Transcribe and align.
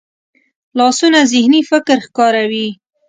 لاسونه 0.77 1.19
ذهني 1.31 1.61
فکر 1.71 1.97
ښکاروي 2.05 2.67